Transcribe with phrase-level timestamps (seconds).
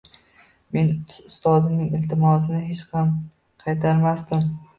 [0.77, 0.87] Men
[1.31, 3.13] ustozimning iltimosini hech ham
[3.67, 4.51] qaytarmasdim.